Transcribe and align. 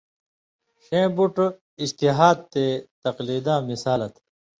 ݜیں 0.83 1.07
بُٹ 1.15 1.35
اِجتہاد 1.81 2.37
تے 2.51 2.65
تقلیداں 3.03 3.59
مِثالہ 3.69 4.07
تھہ۔ 4.13 4.19